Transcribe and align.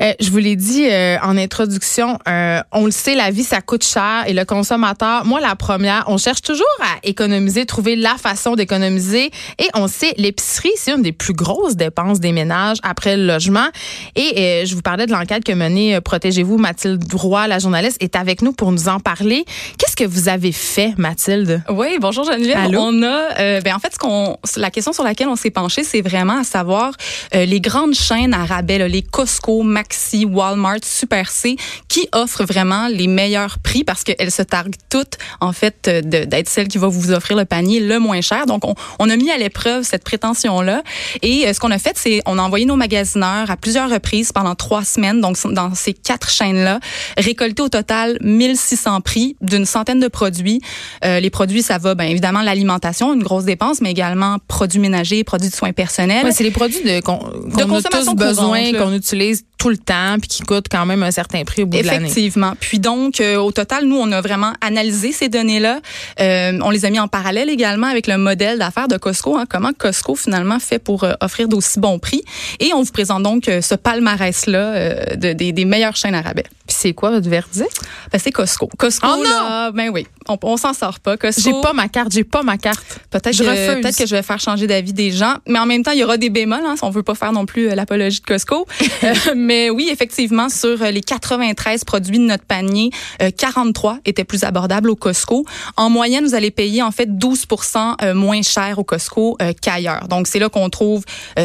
Euh, 0.00 0.12
je 0.20 0.30
vous 0.30 0.38
l'ai 0.38 0.56
dit 0.56 0.86
euh, 0.88 1.16
en 1.22 1.36
introduction, 1.36 2.18
euh, 2.28 2.60
on 2.72 2.84
le 2.84 2.90
sait, 2.90 3.14
la 3.14 3.30
vie, 3.30 3.42
ça 3.42 3.60
coûte 3.60 3.84
cher 3.84 4.24
et 4.26 4.32
le 4.32 4.44
consommateur, 4.44 5.24
moi 5.24 5.40
la 5.40 5.56
première, 5.56 6.04
on 6.06 6.18
cherche 6.18 6.42
toujours 6.42 6.66
à 6.80 6.98
économiser, 7.02 7.66
trouver 7.66 7.96
la 7.96 8.16
façon 8.16 8.54
d'économiser 8.54 9.30
et 9.58 9.68
on 9.74 9.88
sait, 9.88 10.14
l'épicerie, 10.16 10.70
c'est 10.76 10.92
une 10.92 11.02
des 11.02 11.12
plus 11.12 11.32
grosses 11.32 11.76
dépenses 11.76 12.20
des 12.20 12.32
ménages 12.32 12.78
après 12.82 13.16
le 13.16 13.26
logement. 13.26 13.66
Et 14.14 14.64
je 14.64 14.74
vous 14.74 14.82
parlais 14.82 15.06
de 15.06 15.12
l'enquête 15.12 15.44
que 15.44 15.52
menée 15.52 16.00
Protégez-vous, 16.00 16.58
Mathilde 16.58 17.02
Roy, 17.12 17.46
la 17.46 17.58
journaliste, 17.58 17.96
est 18.00 18.16
avec 18.16 18.42
nous 18.42 18.52
pour 18.52 18.72
nous 18.72 18.88
en 18.88 19.00
parler. 19.00 19.44
Qu'est-ce 19.78 19.96
que 19.96 20.04
vous 20.04 20.28
avez 20.28 20.52
fait, 20.52 20.94
Mathilde? 20.96 21.62
Oui, 21.68 21.98
bonjour 22.00 22.24
Geneviève. 22.24 22.70
On 22.78 23.02
a, 23.02 23.60
ben 23.60 23.74
en 23.74 23.78
fait, 23.78 23.94
ce 23.94 23.98
qu'on, 23.98 24.36
la 24.56 24.70
question 24.70 24.92
sur 24.92 25.04
laquelle 25.04 25.28
on 25.28 25.36
s'est 25.36 25.50
penché, 25.50 25.82
c'est 25.84 26.02
vraiment 26.02 26.40
à 26.40 26.44
savoir 26.44 26.92
les 27.32 27.60
grandes 27.60 27.94
chaînes 27.94 28.34
à 28.34 28.44
rabais, 28.44 28.88
les 28.88 29.02
Costco, 29.02 29.62
Maxi, 29.88 30.26
Walmart, 30.26 30.84
Super 30.84 31.30
C, 31.30 31.56
qui 31.88 32.08
offrent 32.12 32.44
vraiment 32.44 32.88
les 32.88 33.06
meilleurs 33.06 33.58
prix 33.58 33.84
parce 33.84 34.04
qu'elles 34.04 34.30
se 34.30 34.42
targuent 34.42 34.74
toutes, 34.90 35.16
en 35.40 35.52
fait, 35.52 35.88
d'être 35.88 36.48
celles 36.48 36.68
qui 36.68 36.76
vont 36.76 36.88
vous 36.88 37.10
offrir 37.10 37.38
le 37.38 37.46
panier 37.46 37.80
le 37.80 37.98
moins 37.98 38.20
cher. 38.20 38.44
Donc, 38.44 38.66
on, 38.66 38.74
on 38.98 39.08
a 39.08 39.16
mis 39.16 39.30
à 39.30 39.38
l'épreuve 39.38 39.84
cette 39.84 40.04
prétention-là. 40.04 40.82
Et 41.22 41.46
euh, 41.46 41.54
ce 41.54 41.60
qu'on 41.60 41.70
a 41.70 41.78
fait, 41.78 41.96
c'est 41.96 42.20
on 42.26 42.38
a 42.38 42.42
envoyé 42.42 42.66
nos 42.66 42.76
magasineurs 42.76 43.50
à 43.50 43.56
plusieurs 43.56 43.88
reprises 43.88 44.30
pendant 44.30 44.54
trois 44.54 44.84
semaines, 44.84 45.22
donc 45.22 45.38
dans 45.52 45.74
ces 45.74 45.94
quatre 45.94 46.30
chaînes-là, 46.30 46.80
récolter 47.16 47.62
au 47.62 47.70
total 47.70 48.18
1600 48.20 49.00
prix 49.00 49.36
d'une 49.40 49.64
centaine 49.64 50.00
de 50.00 50.08
produits. 50.08 50.60
Euh, 51.04 51.18
les 51.18 51.30
produits, 51.30 51.62
ça 51.62 51.78
va, 51.78 51.94
bien 51.94 52.06
évidemment, 52.06 52.42
l'alimentation, 52.42 53.14
une 53.14 53.22
grosse 53.22 53.44
dépense, 53.44 53.80
mais 53.80 53.90
également 53.90 54.36
produits 54.48 54.80
ménagers, 54.80 55.24
produits 55.24 55.48
de 55.48 55.54
soins 55.54 55.72
personnels. 55.72 56.26
Ouais, 56.26 56.32
c'est 56.32 56.44
les 56.44 56.50
produits 56.50 56.82
de, 56.82 57.00
qu'on, 57.00 57.16
a 57.16 57.82
tous 57.82 58.14
besoin, 58.14 58.72
qu'on 58.72 58.92
utilise 58.92 59.44
tout 59.58 59.70
le 59.70 59.77
temps 59.78 60.16
puis 60.20 60.28
qui 60.28 60.42
coûte 60.42 60.66
quand 60.70 60.86
même 60.86 61.02
un 61.02 61.10
certain 61.10 61.44
prix 61.44 61.62
au 61.62 61.66
bout 61.66 61.78
de 61.78 61.86
l'année. 61.86 62.08
Effectivement. 62.08 62.52
Puis 62.60 62.78
donc, 62.78 63.20
euh, 63.20 63.36
au 63.36 63.52
total, 63.52 63.84
nous, 63.86 63.96
on 63.96 64.10
a 64.12 64.20
vraiment 64.20 64.52
analysé 64.60 65.12
ces 65.12 65.28
données-là. 65.28 65.80
Euh, 66.20 66.58
on 66.62 66.70
les 66.70 66.84
a 66.84 66.90
mis 66.90 66.98
en 66.98 67.08
parallèle 67.08 67.50
également 67.50 67.86
avec 67.86 68.06
le 68.06 68.18
modèle 68.18 68.58
d'affaires 68.58 68.88
de 68.88 68.96
Costco. 68.96 69.36
Hein, 69.36 69.44
comment 69.48 69.72
Costco 69.72 70.14
finalement 70.14 70.58
fait 70.58 70.78
pour 70.78 71.04
euh, 71.04 71.12
offrir 71.20 71.48
d'aussi 71.48 71.80
bons 71.80 71.98
prix. 71.98 72.22
Et 72.60 72.72
on 72.74 72.82
vous 72.82 72.92
présente 72.92 73.22
donc 73.22 73.44
ce 73.46 73.74
palmarès-là 73.74 75.16
de, 75.16 75.32
des, 75.32 75.52
des 75.52 75.64
meilleures 75.64 75.96
chaînes 75.96 76.14
à 76.14 76.22
rabais. 76.22 76.44
Puis 76.66 76.76
c'est 76.78 76.92
quoi 76.92 77.10
votre 77.10 77.28
verdict? 77.28 77.80
Ben, 78.12 78.18
c'est 78.18 78.30
Costco. 78.30 78.68
Costco, 78.76 79.06
oh 79.08 79.22
là, 79.22 79.70
ben 79.72 79.90
oui, 79.90 80.06
on, 80.28 80.38
on 80.42 80.56
s'en 80.56 80.74
sort 80.74 81.00
pas. 81.00 81.16
Costco. 81.16 81.42
J'ai 81.42 81.60
pas 81.62 81.72
ma 81.72 81.88
carte, 81.88 82.12
j'ai 82.12 82.24
pas 82.24 82.42
ma 82.42 82.58
carte. 82.58 83.00
Peut-être 83.10 83.36
que, 83.38 83.80
peut-être 83.80 83.96
que 83.96 84.06
je 84.06 84.14
vais 84.14 84.22
faire 84.22 84.40
changer 84.40 84.66
d'avis 84.66 84.92
des 84.92 85.10
gens. 85.10 85.36
Mais 85.46 85.58
en 85.58 85.66
même 85.66 85.82
temps, 85.82 85.92
il 85.92 85.98
y 85.98 86.04
aura 86.04 86.16
des 86.16 86.30
bémols. 86.30 86.64
Hein, 86.66 86.74
on 86.82 86.90
veut 86.90 87.02
pas 87.02 87.14
faire 87.14 87.32
non 87.32 87.46
plus 87.46 87.74
l'apologie 87.74 88.20
de 88.20 88.26
Costco. 88.26 88.66
Mais 89.36 89.57
oui, 89.70 89.88
effectivement, 89.90 90.48
sur 90.48 90.82
euh, 90.82 90.90
les 90.90 91.00
93 91.00 91.84
produits 91.84 92.18
de 92.18 92.24
notre 92.24 92.44
panier, 92.44 92.90
43 93.36 93.92
euh, 93.92 93.96
étaient 94.04 94.24
plus 94.24 94.44
abordables 94.44 94.90
au 94.90 94.96
Costco. 94.96 95.44
En 95.76 95.90
moyenne, 95.90 96.24
vous 96.24 96.34
allez 96.34 96.50
payer 96.50 96.82
en 96.82 96.90
fait 96.90 97.08
12% 97.08 97.94
euh, 98.02 98.14
moins 98.14 98.42
cher 98.42 98.78
au 98.78 98.84
Costco 98.84 99.36
qu'ailleurs. 99.60 100.08
Donc, 100.08 100.26
c'est 100.26 100.38
là 100.38 100.48
qu'on 100.48 100.68
trouve 100.70 101.04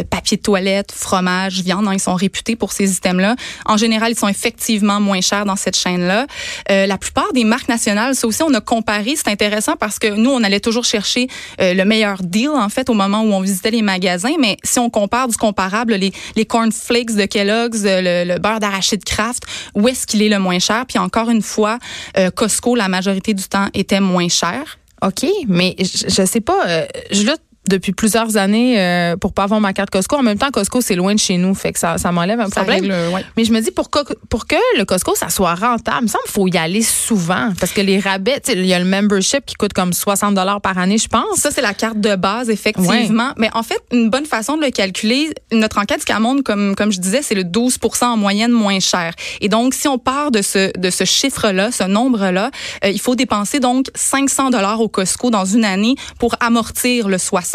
papier 0.10 0.38
de 0.38 0.42
toilette, 0.42 0.92
fromage, 0.92 1.62
viande. 1.62 1.88
Hein, 1.88 1.94
ils 1.94 2.00
sont 2.00 2.16
réputés 2.16 2.56
pour 2.56 2.72
ces 2.72 2.96
items-là. 2.96 3.36
En 3.66 3.78
général, 3.78 4.12
ils 4.12 4.18
sont 4.18 4.28
effectivement 4.28 5.00
moins 5.00 5.22
chers 5.22 5.46
dans 5.46 5.56
cette 5.56 5.78
chaîne-là. 5.78 6.28
la 6.70 6.98
plupart 6.98 7.32
des 7.34 7.44
marques 7.44 7.70
nationales, 7.70 8.16
ça 8.16 8.28
aussi, 8.28 8.44
on 8.44 8.54
a 8.54 8.62
comparé. 8.62 9.16
C'est 9.16 9.30
intéressant 9.30 9.76
parce 9.80 10.00
que 10.00 10.08
nous, 10.08 10.30
on 10.30 10.44
allait 10.44 10.60
toujours 10.60 10.86
chercher 10.86 11.28
le 11.60 11.84
meilleur 11.84 12.22
deal, 12.22 12.50
en 12.50 12.70
fait, 12.70 12.90
au 12.90 12.94
moment 12.94 13.22
où 13.22 13.34
on 13.34 13.42
visitait 13.42 13.72
les 13.72 13.82
magasins. 13.82 14.36
Mais 14.40 14.58
si 14.64 14.80
on 14.80 14.90
compare 14.90 15.28
du 15.28 15.38
comparable, 15.38 15.94
les 15.94 16.46
cornflakes 16.46 17.16
de 17.16 17.26
Kellogg's, 17.26 17.84
le, 18.04 18.38
beurre 18.40 18.60
d'arachide 18.60 19.04
Kraft, 19.04 19.44
où 19.76 19.88
est-ce 19.88 20.06
qu'il 20.06 20.22
est 20.22 20.30
le 20.30 20.40
moins 20.40 20.60
cher? 20.60 20.86
Puis 20.88 21.00
encore 21.00 21.30
une 21.30 21.42
fois, 21.42 21.80
euh, 22.18 22.30
Costco, 22.32 22.76
la 22.76 22.88
majorité 22.88 23.34
du 23.34 23.44
temps, 23.44 23.68
était 23.74 24.00
moins 24.00 24.30
cher. 24.30 24.78
OK, 25.02 25.26
mais 25.48 25.76
je, 25.80 26.06
je 26.08 26.26
sais 26.26 26.42
pas, 26.42 26.68
euh, 26.68 26.86
je 27.12 27.24
depuis 27.68 27.94
plusieurs 27.94 28.38
années 28.38 28.80
euh, 28.80 29.16
pour 29.16 29.34
pas 29.34 29.44
avoir 29.44 29.62
ma 29.62 29.74
carte 29.74 29.90
Costco. 29.90 30.18
En 30.18 30.24
même 30.24 30.38
temps, 30.38 30.52
Costco, 30.52 30.82
c'est 30.82 30.96
loin 30.96 31.14
de 31.14 31.20
chez 31.20 31.38
nous, 31.38 31.56
fait 31.56 31.74
que 31.74 31.80
ça, 31.80 31.98
ça 31.98 32.12
m'enlève 32.12 32.40
un 32.40 32.50
problème. 32.50 32.92
Mais 33.38 33.46
je 33.46 33.52
me 33.52 33.62
dis, 33.62 33.72
pour 33.72 33.90
que, 33.90 34.00
pour 34.30 34.48
que 34.48 34.56
le 34.78 34.86
Costco, 34.86 35.16
ça 35.16 35.30
soit 35.30 35.56
rentable, 35.56 36.00
il 36.02 36.04
me 36.04 36.08
semble 36.08 36.24
qu'il 36.26 36.34
faut 36.34 36.48
y 36.48 36.58
aller 36.58 36.82
souvent. 36.82 37.52
Parce 37.60 37.72
que 37.72 37.82
les 37.82 38.00
rabais, 38.00 38.42
il 38.50 38.66
y 38.66 38.74
a 38.74 38.80
le 38.80 38.86
membership 38.86 39.46
qui 39.46 39.56
coûte 39.56 39.74
comme 39.74 39.94
60 39.94 40.38
par 40.62 40.78
année, 40.78 40.98
je 40.98 41.08
pense. 41.08 41.38
Ça, 41.38 41.52
c'est 41.52 41.62
la 41.62 41.74
carte 41.74 42.00
de 42.00 42.16
base, 42.16 42.50
effectivement. 42.50 43.32
Mais 43.38 43.50
en 43.54 43.64
fait, 43.64 43.82
une 43.92 44.10
bonne 44.10 44.26
façon 44.26 44.58
de 44.58 44.66
le 44.66 44.72
calculer, 44.72 45.30
notre 45.52 45.78
enquête, 45.80 46.02
ce 46.02 46.06
qu'elle 46.06 46.20
montre, 46.20 46.44
comme, 46.44 46.76
comme 46.76 46.92
je 46.92 47.00
disais, 47.00 47.22
c'est 47.22 47.36
le 47.36 47.44
12 47.44 47.78
en 48.02 48.18
moyenne 48.18 48.52
moins 48.52 48.80
cher. 48.80 49.14
Et 49.40 49.50
donc, 49.50 49.74
si 49.74 49.88
on 49.88 49.98
part 49.98 50.32
de 50.32 50.42
ce, 50.42 50.78
de 50.78 50.90
ce 50.90 51.06
chiffre-là, 51.06 51.72
ce 51.72 51.84
nombre-là, 51.84 52.52
euh, 52.84 52.90
il 52.90 53.00
faut 53.00 53.16
dépenser 53.16 53.60
donc 53.60 53.88
500 53.96 54.50
au 54.80 54.90
Costco 54.90 55.30
dans 55.30 55.46
une 55.46 55.66
année 55.66 55.96
pour 56.20 56.36
amortir 56.40 57.08
le 57.08 57.18
60 57.18 57.53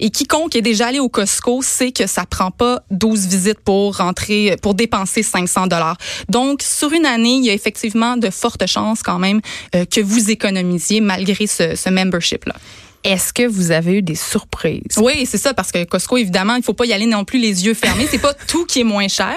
Et 0.00 0.10
quiconque 0.10 0.56
est 0.56 0.62
déjà 0.62 0.86
allé 0.88 0.98
au 0.98 1.08
Costco 1.08 1.62
sait 1.62 1.92
que 1.92 2.06
ça 2.06 2.24
prend 2.24 2.50
pas 2.50 2.82
12 2.90 3.26
visites 3.26 3.60
pour 3.60 3.98
rentrer, 3.98 4.56
pour 4.62 4.74
dépenser 4.74 5.22
500 5.22 5.66
dollars. 5.66 5.96
Donc, 6.28 6.62
sur 6.62 6.92
une 6.92 7.06
année, 7.06 7.34
il 7.34 7.44
y 7.44 7.50
a 7.50 7.52
effectivement 7.52 8.16
de 8.16 8.30
fortes 8.30 8.66
chances 8.66 9.02
quand 9.02 9.18
même 9.18 9.40
euh, 9.74 9.84
que 9.84 10.00
vous 10.00 10.30
économisiez 10.30 11.00
malgré 11.00 11.46
ce, 11.46 11.76
ce 11.76 11.90
membership-là. 11.90 12.54
Est-ce 13.04 13.32
que 13.32 13.46
vous 13.46 13.72
avez 13.72 13.94
eu 13.94 14.02
des 14.02 14.14
surprises? 14.14 14.96
Oui, 14.96 15.26
c'est 15.26 15.38
ça, 15.38 15.54
parce 15.54 15.72
que 15.72 15.82
Costco, 15.84 16.18
évidemment, 16.18 16.54
il 16.54 16.62
faut 16.62 16.72
pas 16.72 16.86
y 16.86 16.92
aller 16.92 17.06
non 17.06 17.24
plus 17.24 17.40
les 17.40 17.66
yeux 17.66 17.74
fermés. 17.74 18.06
c'est 18.08 18.20
pas 18.20 18.32
tout 18.46 18.64
qui 18.64 18.80
est 18.80 18.84
moins 18.84 19.08
cher. 19.08 19.34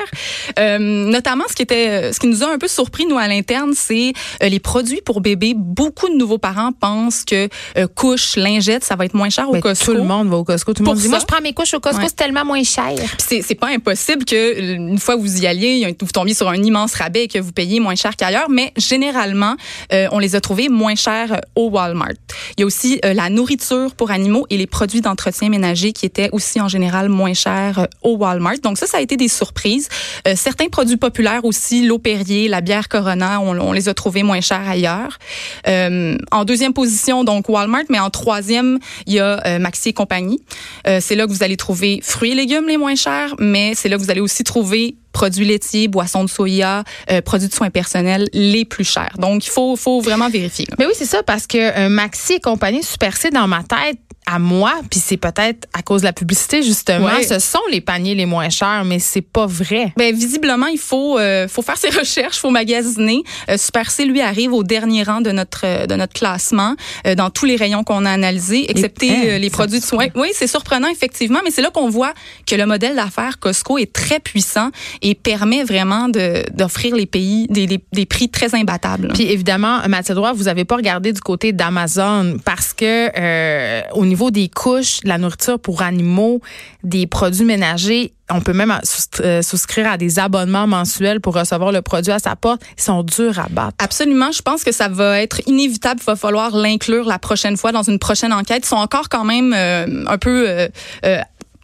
Euh, 0.60 0.78
notamment, 0.78 1.46
ce 1.50 1.56
qui 1.56 1.64
était, 1.64 2.14
ce 2.14 2.20
qui 2.20 2.28
nous 2.28 2.44
a 2.44 2.52
un 2.52 2.60
peu 2.60 2.68
surpris, 2.68 3.08
nous, 3.08 3.18
à 3.18 3.28
l'interne, 3.28 3.74
c'est 3.76 4.14
euh, 4.44 4.50
les 4.50 4.60
produits 4.60 5.02
pour 5.02 5.20
bébés. 5.20 5.54
Beaucoup 5.56 6.10
de 6.10 6.14
nouveaux 6.14 6.38
parents 6.38 6.74
pensent 6.74 7.24
que 7.26 7.50
euh, 7.78 7.88
couches, 7.88 8.36
lingettes, 8.36 8.84
ça 8.84 8.96
va 8.96 9.06
être 9.06 9.16
moins 9.16 9.30
cher 9.30 9.50
au 9.50 9.60
Costco. 9.60 9.94
Tout 9.94 9.98
le 9.98 10.04
monde 10.04 10.30
va 10.30 10.38
au 10.38 10.44
Costco. 10.44 10.74
Tout 10.74 10.84
le 10.84 10.90
monde 10.90 11.00
dit, 11.00 11.08
moi, 11.08 11.20
je 11.20 11.26
prends 11.26 11.42
mes 11.42 11.54
couches 11.54 11.74
au 11.74 11.80
Costco, 11.80 12.04
c'est 12.06 12.16
tellement 12.16 12.46
moins 12.46 12.64
cher. 12.64 12.94
C'est, 13.18 13.42
c'est 13.42 13.56
pas 13.56 13.70
impossible 13.70 14.26
que, 14.26 14.76
une 14.76 15.00
fois 15.00 15.16
que 15.16 15.22
vous 15.22 15.42
y 15.42 15.48
alliez, 15.48 15.96
vous 16.00 16.12
tombiez 16.12 16.36
sur 16.36 16.50
un 16.50 16.62
immense 16.62 16.94
rabais 16.94 17.24
et 17.24 17.28
que 17.28 17.40
vous 17.40 17.52
payiez 17.52 17.80
moins 17.80 17.96
cher 17.96 18.16
qu'ailleurs, 18.16 18.50
mais 18.50 18.74
généralement, 18.78 19.56
on 19.92 20.20
les 20.20 20.36
a 20.36 20.42
trouvés 20.42 20.70
moins 20.70 20.96
chers 20.96 21.42
au 21.56 21.70
Walmart. 21.70 22.14
Il 22.58 22.62
y 22.62 22.64
a 22.64 22.66
aussi 22.68 23.00
la 23.04 23.30
nourriture 23.30 23.55
pour 23.98 24.12
animaux 24.12 24.46
et 24.50 24.58
les 24.58 24.68
produits 24.68 25.02
d'entretien 25.02 25.50
ménager 25.50 25.94
qui 25.94 26.06
étaient 26.06 26.30
aussi 26.32 26.60
en 26.60 26.68
général 26.68 27.10
moins 27.10 27.34
chers 27.34 27.80
euh, 27.80 27.86
au 28.04 28.18
Walmart. 28.18 28.60
Donc 28.64 28.78
ça, 28.78 28.88
ça 28.88 28.98
a 28.98 29.02
été 29.02 29.18
des 29.18 29.28
surprises. 29.28 29.90
Euh, 30.28 30.34
certains 30.36 30.68
produits 30.68 30.98
populaires 30.98 31.46
aussi, 31.46 31.86
l'eau 31.86 32.00
Perrier, 32.00 32.48
la 32.48 32.62
bière 32.62 32.90
Corona, 32.90 33.40
on, 33.42 33.72
les 33.72 33.90
a 33.90 33.94
trouvés 33.94 34.24
moins 34.24 34.42
chers 34.42 34.68
ailleurs. 34.68 35.18
Euh, 35.68 36.18
en 36.32 36.46
deuxième 36.46 36.74
position, 36.74 37.24
donc 37.24 37.50
Walmart, 37.50 37.84
mais 37.90 38.00
en 38.00 38.10
troisième, 38.10 38.80
il 39.06 39.14
y 39.14 39.20
a 39.20 39.60
Maxi 39.60 39.90
et 39.90 39.94
compagnie. 39.94 40.42
c'est 40.86 41.16
là 41.16 41.26
que 41.26 41.32
vous 41.32 41.44
allez 41.44 41.58
trouver 41.58 42.00
fruits 42.04 42.32
et 42.32 42.36
légumes 42.36 42.68
les 42.68 42.78
moins 42.78 42.96
chers, 42.96 43.36
mais 43.40 43.74
c'est 43.76 43.90
là 43.90 43.98
que 43.98 44.02
vous 44.02 44.12
allez 44.12 44.22
aussi 44.22 44.44
trouver 44.44 44.96
produits 45.16 45.46
laitiers, 45.46 45.88
boissons 45.88 46.26
de 46.26 46.30
soya, 46.30 46.84
euh, 47.10 47.22
produits 47.22 47.48
de 47.48 47.54
soins 47.54 47.70
personnels 47.70 48.28
les 48.34 48.66
plus 48.66 48.84
chers. 48.84 49.16
Donc, 49.18 49.46
il 49.48 49.50
faut, 49.50 49.78
faut 49.78 50.02
vraiment 50.02 50.30
vérifier. 50.30 50.68
Mais 50.78 50.86
oui, 50.86 50.92
c'est 50.94 51.06
ça, 51.06 51.24
parce 51.24 51.48
que 51.48 51.88
Maxi 51.88 52.34
et 52.34 52.40
compagnie 52.42 52.84
Super 52.84 53.16
C, 53.16 53.30
dans 53.30 53.48
ma 53.48 53.64
tête, 53.64 53.98
à 54.28 54.40
moi, 54.40 54.74
puis 54.90 55.00
c'est 55.00 55.18
peut-être 55.18 55.68
à 55.74 55.82
cause 55.82 56.02
de 56.02 56.08
la 56.08 56.14
publicité 56.14 56.64
justement, 56.64 57.22
ce 57.28 57.40
sont 57.40 57.60
les 57.72 57.82
paniers 57.82 58.16
les 58.16 58.26
moins 58.26 58.50
chers, 58.50 58.84
mais 58.84 59.00
c'est 59.00 59.22
pas 59.22 59.46
vrai. 59.46 59.94
Ben 59.98 60.16
visiblement, 60.16 60.68
il 60.68 60.80
faut 60.80 61.20
euh, 61.20 61.48
faut 61.48 61.62
faire 61.62 61.78
ses 61.78 61.90
recherches, 62.00 62.38
faut 62.38 62.50
magasiner. 62.50 63.24
Euh, 63.50 63.58
Super 63.58 63.92
C 63.92 64.06
lui 64.06 64.22
arrive 64.22 64.54
au 64.54 64.64
dernier 64.64 65.04
rang 65.04 65.22
de 65.22 65.32
notre 65.32 65.62
euh, 65.66 65.86
de 65.86 65.96
notre 65.96 66.14
classement 66.14 66.76
euh, 67.06 67.14
dans 67.14 67.30
tous 67.30 67.46
les 67.46 67.56
rayons 67.56 67.84
qu'on 67.84 68.06
a 68.06 68.12
analysés, 68.12 68.70
excepté 68.70 69.40
les 69.40 69.50
produits 69.50 69.80
de 69.80 69.86
soins. 69.86 70.08
Oui, 70.16 70.30
c'est 70.34 70.48
surprenant 70.48 70.88
effectivement, 70.88 71.40
mais 71.44 71.52
c'est 71.52 71.62
là 71.62 71.70
qu'on 71.70 71.90
voit 71.90 72.14
que 72.48 72.56
le 72.56 72.66
modèle 72.66 72.96
d'affaires 72.96 73.40
Costco 73.40 73.78
est 73.78 73.94
très 73.94 74.20
puissant 74.20 74.72
et 75.06 75.14
permet 75.14 75.64
vraiment 75.64 76.10
d'offrir 76.10 76.96
les 76.96 77.06
pays 77.06 77.46
des, 77.52 77.68
des, 77.68 77.80
des, 77.94 78.06
prix 78.08 78.28
très 78.28 78.56
imbattables. 78.56 79.10
Puis 79.14 79.32
évidemment, 79.32 79.80
Mathieu 79.88 80.16
Droit, 80.16 80.34
vous 80.34 80.48
avez 80.48 80.66
pas 80.66 80.78
regardé 80.78 81.14
du 81.14 81.22
côté 81.22 81.54
d'Amazon 81.54 82.38
parce 82.44 82.74
que 82.74 83.94
au 83.94 84.06
niveau 84.06 84.32
des 84.32 84.50
couches, 84.50 85.02
de 85.02 85.08
la 85.10 85.20
nourriture 85.20 85.60
pour 85.60 85.84
animaux, 85.84 86.42
des 86.84 87.06
produits 87.06 87.46
ménagers, 87.46 88.14
on 88.32 88.42
peut 88.42 88.54
même 88.54 88.74
euh, 89.20 89.42
souscrire 89.42 89.88
à 89.88 89.98
des 89.98 90.18
abonnements 90.18 90.66
mensuels 90.66 91.22
pour 91.22 91.36
recevoir 91.36 91.72
le 91.72 91.82
produit 91.82 92.12
à 92.12 92.20
sa 92.20 92.36
porte. 92.36 92.62
Ils 92.78 92.84
sont 92.84 93.04
durs 93.04 93.40
à 93.40 93.48
battre. 93.50 93.76
Absolument. 93.78 94.32
Je 94.32 94.42
pense 94.42 94.64
que 94.64 94.72
ça 94.72 94.88
va 94.88 95.22
être 95.22 95.42
inévitable. 95.48 96.00
Il 96.02 96.06
va 96.06 96.16
falloir 96.16 96.56
l'inclure 96.56 97.06
la 97.06 97.20
prochaine 97.20 97.56
fois 97.56 97.72
dans 97.72 97.84
une 97.84 98.00
prochaine 98.00 98.34
enquête. 98.34 98.64
Ils 98.66 98.70
sont 98.70 98.78
encore 98.78 99.10
quand 99.10 99.26
même 99.26 99.54
euh, 99.56 100.06
un 100.08 100.18
peu 100.18 100.46
euh, 100.50 100.68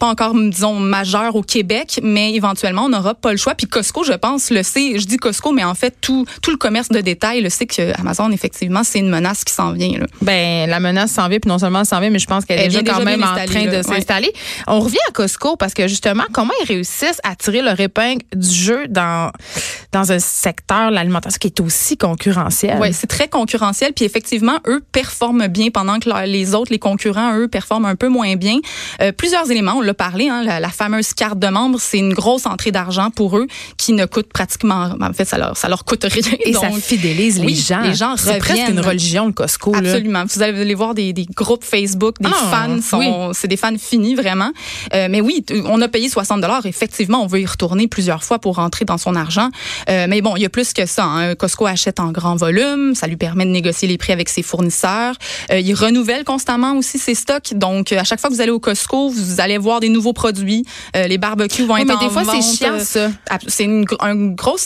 pas 0.01 0.07
encore, 0.07 0.33
disons, 0.33 0.79
majeur 0.79 1.35
au 1.35 1.43
Québec, 1.43 1.99
mais 2.01 2.33
éventuellement, 2.33 2.85
on 2.85 2.89
n'aura 2.89 3.13
pas 3.13 3.29
le 3.29 3.37
choix. 3.37 3.53
Puis 3.53 3.67
Costco, 3.67 4.03
je 4.03 4.13
pense, 4.13 4.49
le 4.49 4.63
sait. 4.63 4.97
Je 4.97 5.05
dis 5.05 5.17
Costco, 5.17 5.51
mais 5.51 5.63
en 5.63 5.75
fait, 5.75 5.93
tout, 6.01 6.25
tout 6.41 6.49
le 6.49 6.57
commerce 6.57 6.89
de 6.89 7.01
détail 7.01 7.41
le 7.41 7.51
sait 7.51 7.67
que 7.67 7.95
Amazon, 7.99 8.31
effectivement, 8.31 8.83
c'est 8.83 8.97
une 8.97 9.11
menace 9.11 9.43
qui 9.43 9.53
s'en 9.53 9.73
vient. 9.73 9.99
Là. 9.99 10.07
Ben, 10.23 10.67
la 10.67 10.79
menace 10.79 11.11
s'en 11.11 11.27
vient, 11.27 11.37
puis 11.37 11.49
non 11.49 11.59
seulement 11.59 11.83
s'en 11.85 11.99
vient, 11.99 12.09
mais 12.09 12.17
je 12.17 12.25
pense 12.25 12.45
qu'elle 12.45 12.61
est 12.61 12.69
déjà, 12.69 12.81
quand 12.81 13.05
même 13.05 13.21
en 13.21 13.45
train 13.45 13.65
de 13.67 13.83
s'installer. 13.83 14.33
On 14.65 14.79
revient 14.79 14.97
à 15.07 15.11
Costco 15.11 15.55
parce 15.55 15.75
que 15.75 15.87
justement, 15.87 16.23
comment 16.33 16.53
ils 16.63 16.67
réussissent 16.67 17.21
à 17.23 17.35
tirer 17.35 17.61
leur 17.61 17.79
épingle 17.79 18.23
du 18.35 18.49
jeu 18.49 18.87
dans, 18.87 19.31
dans 19.91 20.11
un 20.11 20.17
secteur, 20.17 20.89
l'alimentation, 20.89 21.37
qui 21.39 21.45
est 21.45 21.59
aussi 21.59 21.95
concurrentiel? 21.95 22.79
Oui, 22.81 22.91
c'est 22.91 23.05
très 23.05 23.27
concurrentiel. 23.27 23.93
Puis 23.93 24.05
effectivement, 24.05 24.57
eux 24.65 24.81
performent 24.91 25.45
bien 25.45 25.69
pendant 25.69 25.99
que 25.99 26.09
les 26.25 26.55
autres, 26.55 26.71
les 26.71 26.79
concurrents, 26.79 27.37
eux, 27.37 27.47
performent 27.47 27.85
un 27.85 27.95
peu 27.95 28.07
moins 28.07 28.35
bien. 28.35 28.57
Euh, 28.99 29.11
plusieurs 29.11 29.51
éléments, 29.51 29.75
on 29.77 29.90
l'a 29.91 29.93
parlé, 29.93 30.29
hein, 30.29 30.43
la, 30.43 30.69
fameuse 30.69 31.13
carte 31.13 31.37
de 31.37 31.47
membre, 31.47 31.79
c'est 31.79 31.97
une 31.97 32.13
grosse 32.13 32.45
entrée 32.45 32.71
d'argent 32.71 33.09
pour 33.11 33.37
eux 33.37 33.47
qui 33.77 33.93
ne 33.93 34.05
coûte 34.05 34.31
pratiquement, 34.31 34.89
en 34.99 35.13
fait, 35.13 35.25
ça 35.25 35.37
leur, 35.37 35.57
ça 35.57 35.67
leur 35.67 35.83
coûte 35.83 36.05
rien. 36.05 36.21
Et 36.45 36.53
ça 36.53 36.71
fidélise 36.71 37.39
les 37.39 37.53
gens. 37.53 37.81
Les 37.81 37.93
gens 37.93 38.15
C'est 38.17 38.37
presque 38.37 38.69
une 38.69 38.79
religion, 38.79 39.27
le 39.27 39.33
Costco. 39.33 39.75
Absolument. 39.75 40.23
Vous 40.25 40.41
allez 40.41 40.73
voir 40.75 40.93
des, 40.93 41.13
des 41.13 41.25
groupes 41.25 41.63
Facebook, 41.63 42.15
des 42.19 42.29
ah, 42.31 42.67
fans, 42.67 42.81
sont, 42.81 43.31
c'est 43.33 43.47
des 43.47 43.57
fans 43.57 43.75
finis 43.77 44.15
vraiment. 44.15 44.51
Euh, 44.93 45.07
mais 45.09 45.21
oui, 45.21 45.45
on 45.65 45.81
a 45.81 45.87
payé 45.87 46.09
60 46.09 46.41
dollars. 46.41 46.65
Effectivement, 46.65 47.23
on 47.23 47.27
veut 47.27 47.41
y 47.41 47.45
retourner 47.45 47.87
plusieurs 47.87 48.23
fois 48.23 48.39
pour 48.39 48.55
rentrer 48.55 48.85
dans 48.85 48.97
son 48.97 49.15
argent. 49.15 49.49
Euh, 49.89 50.05
mais 50.07 50.21
bon, 50.21 50.35
il 50.35 50.41
y 50.41 50.45
a 50.45 50.49
plus 50.49 50.73
que 50.73 50.85
ça. 50.85 51.03
Hein. 51.03 51.35
Costco 51.35 51.65
achète 51.65 51.99
en 51.99 52.11
grand 52.11 52.35
volume, 52.35 52.95
ça 52.95 53.07
lui 53.07 53.17
permet 53.17 53.45
de 53.45 53.51
négocier 53.51 53.87
les 53.87 53.97
prix 53.97 54.13
avec 54.13 54.29
ses 54.29 54.43
fournisseurs. 54.43 55.15
Euh, 55.51 55.59
il 55.59 55.73
renouvelle 55.73 56.23
constamment 56.23 56.77
aussi 56.77 56.97
ses 56.97 57.15
stocks. 57.15 57.53
Donc, 57.53 57.91
à 57.91 58.03
chaque 58.03 58.19
fois 58.19 58.29
que 58.29 58.35
vous 58.35 58.41
allez 58.41 58.51
au 58.51 58.59
Costco, 58.59 59.09
vous 59.09 59.41
allez 59.41 59.57
voir 59.57 59.79
des 59.81 59.89
nouveaux 59.89 60.13
produits. 60.13 60.63
les 60.95 61.17
barbecues 61.17 61.65
vont 61.65 61.77
être 61.77 61.87
mais 61.87 61.97
des 61.97 62.09
fois, 62.09 62.23
c'est 62.23 62.41
chiant, 62.41 62.79
ça. 62.79 63.11
C'est 63.47 63.67
un 63.99 64.15
gros 64.15 64.57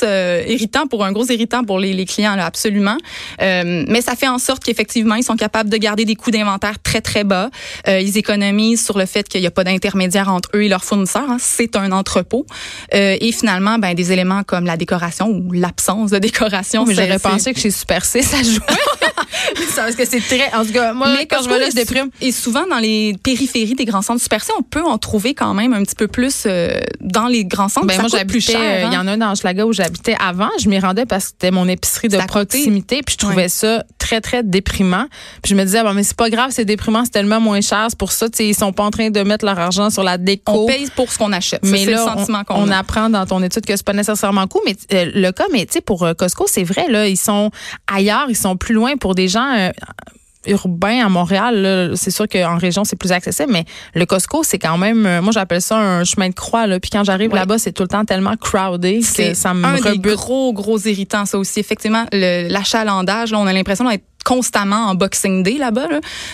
irritant 0.47 0.87
pour 0.87 1.03
un 1.03 1.11
gros 1.11 1.25
irritant 1.25 1.63
pour 1.63 1.79
les, 1.79 1.93
les 1.93 2.05
clients, 2.05 2.35
là, 2.35 2.45
absolument. 2.45 2.97
mais 3.39 4.01
ça 4.01 4.15
fait 4.15 4.27
en 4.27 4.39
sorte 4.39 4.63
qu'effectivement, 4.63 5.15
ils 5.15 5.23
sont 5.23 5.35
capables 5.35 5.69
de 5.69 5.77
garder 5.77 6.05
des 6.05 6.15
coûts 6.15 6.31
d'inventaire 6.31 6.79
très, 6.81 7.01
très 7.01 7.23
bas. 7.23 7.49
ils 7.87 8.17
économisent 8.17 8.83
sur 8.85 8.97
le 8.97 9.05
fait 9.05 9.27
qu'il 9.27 9.41
n'y 9.41 9.47
a 9.47 9.51
pas 9.51 9.63
d'intermédiaire 9.63 10.29
entre 10.29 10.49
eux 10.55 10.63
et 10.63 10.69
leurs 10.69 10.83
fournisseurs. 10.83 11.29
Hein. 11.29 11.37
C'est 11.39 11.75
un 11.75 11.91
entrepôt. 11.91 12.45
Euh, 12.93 13.17
et 13.19 13.31
finalement, 13.31 13.77
ben, 13.79 13.93
des 13.93 14.11
éléments 14.11 14.43
comme 14.43 14.65
la 14.65 14.77
décoration 14.77 15.29
ou 15.29 15.51
l'absence 15.51 16.11
de 16.11 16.19
décoration. 16.19 16.85
mais 16.85 16.93
j'aurais 16.93 17.19
pensé 17.19 17.53
que 17.53 17.59
chez 17.59 17.71
Super 17.71 18.05
C, 18.05 18.21
ça 18.21 18.43
jouait. 18.43 18.59
Parce 19.75 19.95
que 19.95 20.05
c'est 20.05 20.21
très. 20.21 20.53
En 20.53 20.65
tout 20.65 20.71
cas, 20.71 20.93
moi, 20.93 21.09
mais 21.15 21.25
quand 21.25 21.41
je 21.43 21.49
vais 21.49 21.59
là, 21.59 21.69
je 21.69 21.75
déprime. 21.75 22.09
Et 22.21 22.31
souvent, 22.31 22.65
dans 22.67 22.77
les 22.77 23.15
périphéries 23.23 23.75
des 23.75 23.85
grands 23.85 24.01
centres 24.01 24.21
Super 24.21 24.43
C, 24.43 24.51
on 24.57 24.63
peut 24.63 24.81
en 24.95 24.97
trouver 24.97 25.33
quand 25.33 25.53
même 25.53 25.73
un 25.73 25.83
petit 25.83 25.95
peu 25.95 26.07
plus 26.07 26.43
euh, 26.45 26.79
dans 27.01 27.27
les 27.27 27.45
grands 27.45 27.69
centres. 27.69 27.87
Ben, 27.87 27.99
moi, 27.99 28.09
j'habitais. 28.09 28.55
Euh, 28.55 28.83
il 28.85 28.93
y 28.93 28.95
hein. 28.95 29.01
en 29.01 29.07
a 29.07 29.11
un 29.11 29.17
dans 29.17 29.35
Schlaga 29.35 29.65
où 29.65 29.73
j'habitais 29.73 30.15
avant. 30.19 30.49
Je 30.59 30.69
m'y 30.69 30.79
rendais 30.79 31.05
parce 31.05 31.25
que 31.25 31.29
c'était 31.31 31.51
mon 31.51 31.67
épicerie 31.67 32.07
de 32.07 32.17
proximité. 32.25 33.01
Puis 33.03 33.17
je 33.19 33.25
trouvais 33.25 33.49
ça 33.49 33.83
très, 33.99 34.21
très 34.21 34.43
déprimant. 34.43 35.05
Puis 35.41 35.51
je 35.51 35.55
me 35.55 35.63
disais, 35.63 35.83
bon, 35.83 35.93
mais 35.93 36.03
c'est 36.03 36.15
pas 36.15 36.29
grave, 36.29 36.51
c'est 36.51 36.65
déprimant, 36.65 37.03
c'est 37.03 37.11
tellement 37.11 37.41
moins 37.41 37.61
cher. 37.61 37.87
C'est 37.89 37.97
pour 37.97 38.11
ça, 38.11 38.29
tu 38.29 38.37
sais, 38.37 38.47
ils 38.47 38.55
sont 38.55 38.71
pas 38.71 38.83
en 38.83 38.91
train 38.91 39.09
de 39.09 39.21
mettre 39.21 39.45
leur 39.45 39.59
argent 39.59 39.89
sur 39.89 40.03
la 40.03 40.17
déco. 40.17 40.63
On 40.63 40.65
paye 40.65 40.89
pour 40.95 41.11
ce 41.11 41.17
qu'on 41.17 41.33
achète. 41.33 41.61
Mais 41.63 41.85
là, 41.85 41.91
le 41.91 41.97
sentiment 41.97 42.43
on, 42.49 42.69
on 42.69 42.71
apprend 42.71 43.09
dans 43.09 43.25
ton 43.25 43.41
étude 43.43 43.65
que 43.65 43.75
c'est 43.75 43.85
pas 43.85 43.93
nécessairement 43.93 44.47
cool. 44.47 44.61
Mais 44.65 44.75
euh, 44.93 45.11
le 45.13 45.31
cas, 45.31 45.45
mais 45.51 45.65
tu 45.65 45.73
sais, 45.73 45.81
pour 45.81 46.07
Costco, 46.17 46.45
c'est 46.47 46.63
vrai, 46.63 46.87
là, 46.89 47.07
ils 47.07 47.17
sont 47.17 47.51
ailleurs, 47.91 48.27
ils 48.29 48.37
sont 48.37 48.55
plus 48.55 48.73
loin 48.73 48.97
pour 48.97 49.15
des 49.15 49.27
gens 49.27 49.71
urbain 50.47 51.05
à 51.05 51.09
Montréal, 51.09 51.93
c'est 51.95 52.11
sûr 52.11 52.27
qu'en 52.27 52.57
région, 52.57 52.83
c'est 52.83 52.95
plus 52.95 53.11
accessible, 53.11 53.51
mais 53.51 53.65
le 53.93 54.05
Costco, 54.05 54.43
c'est 54.43 54.59
quand 54.59 54.77
même, 54.77 55.05
euh, 55.05 55.21
moi, 55.21 55.31
j'appelle 55.31 55.61
ça 55.61 55.77
un 55.77 56.03
chemin 56.03 56.29
de 56.29 56.33
croix. 56.33 56.67
Là. 56.67 56.79
Puis 56.79 56.89
quand 56.89 57.03
j'arrive 57.03 57.33
là-bas, 57.33 57.57
c'est 57.57 57.71
tout 57.71 57.83
le 57.83 57.89
temps 57.89 58.05
tellement 58.05 58.35
crowded 58.37 59.03
que 59.15 59.33
ça 59.33 59.53
me 59.53 59.65
un 59.65 59.75
rebute. 59.75 60.01
Des 60.01 60.15
gros, 60.15 60.53
gros 60.53 60.79
irritant, 60.79 61.25
ça 61.25 61.37
aussi. 61.37 61.59
Effectivement, 61.59 62.05
l'achalandage, 62.11 63.33
on 63.33 63.47
a 63.47 63.53
l'impression 63.53 63.89
d'être 63.89 64.03
constamment 64.23 64.87
en 64.87 64.95
Boxing 64.95 65.43
Day 65.43 65.57
là-bas. 65.59 65.87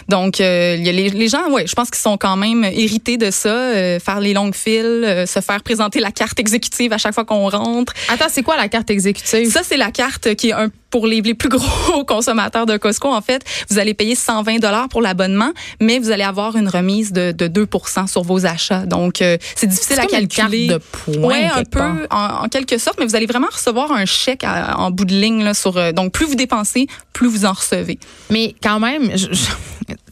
Donc, 0.07 0.39
euh, 0.39 0.77
y 0.79 0.87
a 0.87 0.93
les, 0.93 1.09
les, 1.09 1.27
gens, 1.27 1.49
ouais, 1.49 1.67
je 1.67 1.73
pense 1.73 1.89
qu'ils 1.89 1.99
sont 1.99 2.15
quand 2.15 2.37
même 2.37 2.63
hérités 2.63 3.17
de 3.17 3.31
ça, 3.31 3.49
euh, 3.49 3.99
faire 3.99 4.21
les 4.21 4.33
longues 4.33 4.55
files, 4.55 5.25
se 5.27 5.41
faire 5.41 5.61
présenter 5.61 5.99
la 5.99 6.11
carte 6.11 6.39
exécutive 6.39 6.93
à 6.93 6.97
chaque 6.97 7.13
fois 7.13 7.25
qu'on 7.25 7.49
rentre. 7.49 7.93
Attends, 8.07 8.29
c'est 8.29 8.43
quoi 8.43 8.55
la 8.55 8.69
carte 8.69 8.89
exécutive? 8.89 9.51
Ça, 9.51 9.61
c'est 9.63 9.75
la 9.75 9.91
carte 9.91 10.35
qui 10.35 10.49
est 10.49 10.53
un 10.53 10.69
pour 10.91 11.07
les, 11.07 11.21
les, 11.21 11.33
plus 11.33 11.49
gros 11.49 12.05
consommateurs 12.05 12.65
de 12.65 12.77
Costco, 12.77 13.07
en 13.07 13.21
fait, 13.21 13.43
vous 13.69 13.79
allez 13.79 13.93
payer 13.93 14.15
120 14.15 14.59
dollars 14.59 14.89
pour 14.89 15.01
l'abonnement, 15.01 15.51
mais 15.79 15.99
vous 15.99 16.11
allez 16.11 16.23
avoir 16.23 16.55
une 16.55 16.67
remise 16.67 17.11
de, 17.11 17.31
de 17.31 17.47
2% 17.47 18.07
sur 18.07 18.23
vos 18.23 18.45
achats. 18.45 18.85
Donc, 18.85 19.21
euh, 19.21 19.37
c'est 19.55 19.67
difficile 19.67 19.99
à 19.99 20.05
calculer. 20.05 20.65
Une 20.65 20.69
carte 20.69 20.81
de 20.81 21.17
points. 21.17 21.27
Ouais, 21.27 21.49
un 21.53 21.63
peu, 21.63 22.07
en, 22.11 22.47
quelque 22.49 22.77
sorte, 22.77 22.99
mais 22.99 23.05
vous 23.05 23.15
allez 23.15 23.25
vraiment 23.25 23.47
recevoir 23.51 23.91
un 23.91 24.05
chèque 24.05 24.43
en 24.43 24.91
bout 24.91 25.05
de 25.05 25.13
ligne 25.13 25.43
là, 25.43 25.53
sur. 25.53 25.77
Euh, 25.77 25.91
donc, 25.91 26.11
plus 26.11 26.25
vous 26.25 26.35
dépensez, 26.35 26.87
plus 27.13 27.27
vous 27.27 27.45
en 27.45 27.53
recevez. 27.53 27.97
Mais 28.29 28.55
quand 28.61 28.79
même, 28.79 29.15
je, 29.15 29.27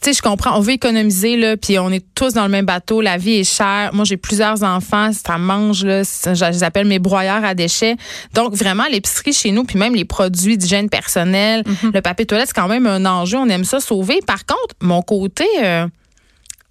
tu 0.00 0.10
sais, 0.10 0.12
je 0.16 0.22
comprends. 0.22 0.56
On 0.56 0.60
veut 0.60 0.72
économiser 0.72 1.36
là, 1.36 1.56
puis 1.56 1.78
on 1.78 1.90
est 1.90 2.04
tous 2.14 2.32
dans 2.32 2.44
le 2.44 2.50
même 2.50 2.64
bateau. 2.64 3.00
La 3.00 3.16
vie 3.16 3.40
est 3.40 3.44
chère. 3.44 3.90
Moi, 3.92 4.04
j'ai 4.04 4.16
plusieurs 4.16 4.62
enfants. 4.62 5.10
Ça 5.12 5.38
mange 5.38 5.84
là. 5.84 6.02
Je 6.02 6.50
les 6.50 6.64
appelle 6.64 6.86
mes 6.86 6.98
broyeurs 6.98 7.44
à 7.44 7.54
déchets. 7.54 7.96
Donc, 8.34 8.54
vraiment, 8.54 8.84
l'épicerie 8.90 9.32
chez 9.32 9.52
nous, 9.52 9.64
puis 9.64 9.78
même 9.78 9.94
les 9.94 10.04
produits 10.04 10.56
d'hygiène 10.56 10.88
personnelle, 10.88 11.62
mhm. 11.66 11.92
le 11.92 12.00
papier 12.00 12.26
toilette, 12.26 12.48
c'est 12.48 12.60
quand 12.60 12.68
même 12.68 12.86
un 12.86 13.04
enjeu. 13.04 13.38
On 13.38 13.48
aime 13.48 13.64
ça 13.64 13.80
sauver. 13.80 14.20
Par 14.26 14.46
contre, 14.46 14.74
mon 14.80 15.02
côté 15.02 15.46
euh, 15.62 15.86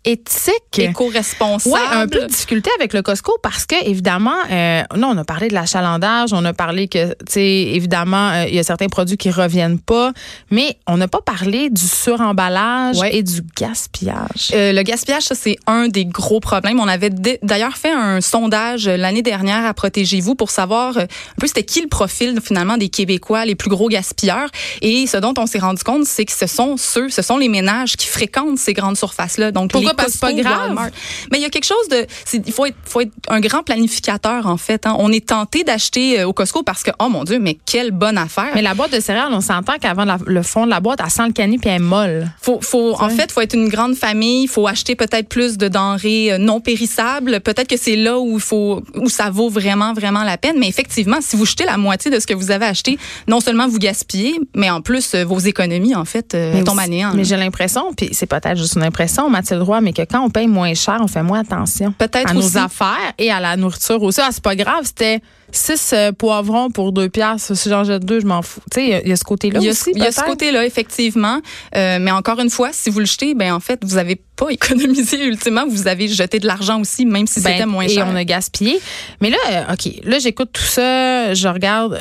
éthique. 0.09 0.79
Éco-responsable. 0.79 1.75
Ouais, 1.75 1.97
un 1.97 2.07
peu 2.07 2.21
de 2.21 2.25
difficulté 2.25 2.69
avec 2.77 2.93
le 2.93 3.01
Costco 3.01 3.37
parce 3.41 3.65
que, 3.65 3.75
évidemment, 3.85 4.35
euh, 4.51 4.81
non, 4.95 5.09
on 5.09 5.17
a 5.17 5.23
parlé 5.23 5.47
de 5.47 5.53
l'achalandage, 5.53 6.33
on 6.33 6.43
a 6.45 6.53
parlé 6.53 6.87
que, 6.87 7.09
tu 7.09 7.15
sais, 7.29 7.45
évidemment, 7.45 8.29
euh, 8.29 8.45
il 8.47 8.55
y 8.55 8.59
a 8.59 8.63
certains 8.63 8.87
produits 8.87 9.17
qui 9.17 9.29
reviennent 9.29 9.79
pas, 9.79 10.11
mais 10.51 10.77
on 10.87 10.97
n'a 10.97 11.07
pas 11.07 11.21
parlé 11.21 11.69
du 11.69 11.85
suremballage 11.85 12.97
et 13.11 13.23
du 13.23 13.41
gaspillage. 13.57 14.51
Euh, 14.53 14.73
le 14.73 14.81
gaspillage, 14.83 15.23
ça, 15.23 15.35
c'est 15.35 15.57
un 15.67 15.87
des 15.87 16.05
gros 16.05 16.39
problèmes. 16.39 16.79
On 16.79 16.87
avait 16.87 17.11
d'ailleurs 17.43 17.77
fait 17.77 17.91
un 17.91 18.21
sondage 18.21 18.87
l'année 18.87 19.21
dernière 19.21 19.65
à 19.65 19.73
Protégez-vous 19.73 20.35
pour 20.35 20.49
savoir 20.49 20.97
un 20.97 21.05
peu 21.39 21.47
c'était 21.47 21.63
qui 21.63 21.81
le 21.81 21.87
profil, 21.87 22.39
finalement, 22.43 22.77
des 22.77 22.89
Québécois 22.89 23.45
les 23.45 23.55
plus 23.55 23.69
gros 23.69 23.87
gaspilleurs. 23.87 24.49
Et 24.81 25.07
ce 25.07 25.17
dont 25.17 25.33
on 25.37 25.45
s'est 25.45 25.59
rendu 25.59 25.83
compte, 25.83 26.05
c'est 26.05 26.25
que 26.25 26.33
ce 26.33 26.47
sont 26.47 26.75
ceux, 26.77 27.09
ce 27.09 27.21
sont 27.21 27.37
les 27.37 27.49
ménages 27.49 27.95
qui 27.95 28.07
fréquentent 28.07 28.57
ces 28.57 28.73
grandes 28.73 28.97
surfaces-là. 28.97 29.51
Donc, 29.51 29.71
c'est 30.07 30.19
pas 30.19 30.33
grave. 30.33 30.91
Mais 31.31 31.39
il 31.39 31.41
y 31.41 31.45
a 31.45 31.49
quelque 31.49 31.65
chose 31.65 31.87
de, 31.89 32.05
il 32.33 32.51
faut 32.51 32.65
être, 32.65 32.77
faut 32.85 33.01
être 33.01 33.11
un 33.27 33.39
grand 33.39 33.63
planificateur 33.63 34.47
en 34.47 34.57
fait. 34.57 34.85
Hein. 34.85 34.95
On 34.99 35.11
est 35.11 35.27
tenté 35.27 35.63
d'acheter 35.63 36.19
euh, 36.19 36.27
au 36.27 36.33
Costco 36.33 36.63
parce 36.63 36.83
que 36.83 36.91
oh 36.99 37.09
mon 37.09 37.23
dieu, 37.23 37.39
mais 37.39 37.57
quelle 37.65 37.91
bonne 37.91 38.17
affaire. 38.17 38.51
Mais 38.55 38.61
la 38.61 38.73
boîte 38.73 38.93
de 38.93 38.99
céréales, 38.99 39.31
on 39.31 39.41
s'entend 39.41 39.77
qu'avant 39.79 40.05
le 40.25 40.43
fond 40.43 40.65
de 40.65 40.69
la 40.69 40.79
boîte, 40.79 40.99
elle 41.03 41.09
sent 41.09 41.27
le 41.27 41.33
canis 41.33 41.57
puis 41.57 41.69
elle 41.69 41.77
est 41.77 41.79
molle. 41.79 42.31
Faut, 42.41 42.59
faut, 42.61 42.95
en 42.99 43.09
fait, 43.09 43.31
faut 43.31 43.41
être 43.41 43.55
une 43.55 43.69
grande 43.69 43.95
famille. 43.95 44.47
Faut 44.47 44.67
acheter 44.67 44.95
peut-être 44.95 45.27
plus 45.27 45.57
de 45.57 45.67
denrées 45.67 46.33
euh, 46.33 46.37
non 46.37 46.61
périssables. 46.61 47.39
Peut-être 47.41 47.67
que 47.67 47.77
c'est 47.77 47.95
là 47.95 48.19
où 48.19 48.35
il 48.35 48.41
faut, 48.41 48.81
où 48.95 49.09
ça 49.09 49.29
vaut 49.29 49.49
vraiment, 49.49 49.93
vraiment 49.93 50.23
la 50.23 50.37
peine. 50.37 50.57
Mais 50.59 50.67
effectivement, 50.67 51.17
si 51.21 51.35
vous 51.35 51.45
jetez 51.45 51.65
la 51.65 51.77
moitié 51.77 52.11
de 52.11 52.19
ce 52.19 52.27
que 52.27 52.33
vous 52.33 52.51
avez 52.51 52.65
acheté, 52.65 52.97
non 53.27 53.39
seulement 53.39 53.67
vous 53.67 53.79
gaspillez, 53.79 54.39
mais 54.55 54.69
en 54.69 54.81
plus 54.81 55.13
euh, 55.13 55.23
vos 55.23 55.39
économies 55.39 55.95
en 55.95 56.05
fait 56.05 56.35
tombent 56.65 56.79
à 56.79 56.87
néant. 56.87 57.11
Mais 57.15 57.23
j'ai 57.23 57.37
l'impression, 57.37 57.93
puis 57.95 58.09
c'est 58.13 58.25
peut-être 58.25 58.57
juste 58.57 58.75
une 58.75 58.83
impression, 58.83 59.29
Mathilde 59.29 59.61
Roy, 59.61 59.78
mais 59.81 59.93
que 59.93 60.01
quand 60.01 60.21
on 60.21 60.29
paye 60.29 60.47
moins 60.47 60.73
cher, 60.73 60.97
on 61.01 61.07
fait 61.07 61.23
moins 61.23 61.39
attention. 61.39 61.93
Peut-être 61.97 62.31
à 62.31 62.33
nos 62.33 62.57
affaires 62.57 63.13
et 63.17 63.31
à 63.31 63.39
la 63.39 63.57
nourriture 63.57 64.01
aussi. 64.01 64.19
Ah, 64.21 64.29
c'est 64.31 64.43
pas 64.43 64.55
grave, 64.55 64.81
c'était 64.83 65.21
six 65.51 65.91
euh, 65.93 66.11
poivrons 66.11 66.69
pour 66.69 66.91
deux 66.91 67.09
piastres. 67.09 67.55
Si 67.55 67.69
j'en 67.69 67.83
jette 67.83 68.05
deux, 68.05 68.19
je 68.19 68.25
m'en 68.25 68.41
fous. 68.41 68.61
Tu 68.71 68.81
sais, 68.81 69.01
il 69.03 69.09
y, 69.09 69.11
a 69.11 69.15
ce 69.15 69.23
côté-là 69.23 69.59
aussi. 69.59 69.91
Il 69.95 70.01
y 70.01 70.05
a 70.05 70.11
ce 70.11 70.21
côté-là, 70.21 70.65
effectivement. 70.65 71.39
Euh, 71.75 71.97
mais 71.99 72.11
encore 72.11 72.39
une 72.39 72.49
fois, 72.49 72.69
si 72.71 72.89
vous 72.89 72.99
le 72.99 73.05
jetez, 73.05 73.33
ben 73.33 73.53
en 73.53 73.59
fait, 73.59 73.79
vous 73.83 73.97
avez 73.97 74.21
pas 74.39 74.49
économisé 74.49 75.23
ultimement. 75.25 75.65
Vous 75.67 75.87
avez 75.87 76.07
jeté 76.07 76.39
de 76.39 76.47
l'argent 76.47 76.79
aussi, 76.79 77.05
même 77.05 77.27
si 77.27 77.35
c'était 77.35 77.59
ben, 77.59 77.65
moins 77.65 77.87
cher. 77.87 78.07
Et 78.07 78.09
on 78.09 78.15
a 78.15 78.23
gaspillé. 78.23 78.79
Mais 79.21 79.29
là, 79.29 79.37
euh, 79.51 79.73
OK, 79.73 79.91
là, 80.03 80.19
j'écoute 80.19 80.49
tout 80.53 80.61
ça. 80.61 81.33
Je 81.33 81.47
regarde 81.47 81.99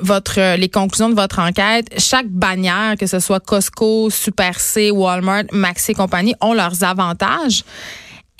votre 0.00 0.56
les 0.56 0.68
conclusions 0.68 1.10
de 1.10 1.14
votre 1.14 1.40
enquête. 1.40 1.88
Chaque 1.98 2.28
bannière, 2.28 2.94
que 2.98 3.06
ce 3.06 3.18
soit 3.18 3.40
Costco, 3.40 4.08
Super 4.10 4.60
C, 4.60 4.90
Walmart, 4.90 5.44
Maxi 5.52 5.90
et 5.90 5.94
compagnie, 5.94 6.34
ont 6.40 6.54
leurs 6.54 6.84
avantages. 6.84 7.64